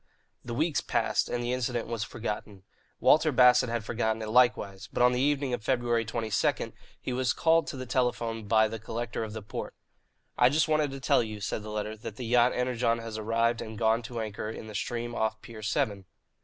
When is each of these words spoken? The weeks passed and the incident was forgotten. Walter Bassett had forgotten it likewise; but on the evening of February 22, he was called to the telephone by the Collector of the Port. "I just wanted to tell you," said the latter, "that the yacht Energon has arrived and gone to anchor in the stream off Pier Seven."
The 0.43 0.55
weeks 0.55 0.81
passed 0.81 1.29
and 1.29 1.43
the 1.43 1.53
incident 1.53 1.85
was 1.85 2.03
forgotten. 2.03 2.63
Walter 2.99 3.31
Bassett 3.31 3.69
had 3.69 3.85
forgotten 3.85 4.23
it 4.23 4.29
likewise; 4.29 4.89
but 4.91 5.03
on 5.03 5.11
the 5.11 5.19
evening 5.21 5.53
of 5.53 5.63
February 5.63 6.05
22, 6.05 6.73
he 6.99 7.13
was 7.13 7.33
called 7.33 7.67
to 7.67 7.77
the 7.77 7.85
telephone 7.85 8.47
by 8.47 8.67
the 8.67 8.79
Collector 8.79 9.23
of 9.23 9.33
the 9.33 9.43
Port. 9.43 9.75
"I 10.39 10.49
just 10.49 10.67
wanted 10.67 10.89
to 10.89 10.99
tell 10.99 11.21
you," 11.21 11.39
said 11.39 11.61
the 11.61 11.69
latter, 11.69 11.95
"that 11.95 12.15
the 12.15 12.25
yacht 12.25 12.51
Energon 12.55 12.97
has 12.97 13.19
arrived 13.19 13.61
and 13.61 13.77
gone 13.77 14.01
to 14.01 14.19
anchor 14.19 14.49
in 14.49 14.65
the 14.65 14.73
stream 14.73 15.13
off 15.13 15.39
Pier 15.43 15.61
Seven." 15.61 16.05